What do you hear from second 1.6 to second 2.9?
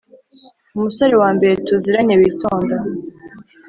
tuziranye witonda